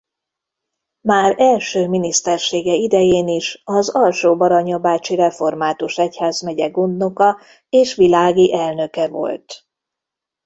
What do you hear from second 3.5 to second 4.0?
az